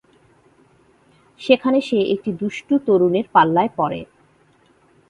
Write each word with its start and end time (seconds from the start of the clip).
সেখানে 1.41 1.79
সে 1.81 1.99
একটি 2.13 2.31
দুষ্টু 2.33 2.75
তরুণের 2.87 3.25
পাল্লায় 3.33 3.71
পড়ে। 3.77 4.01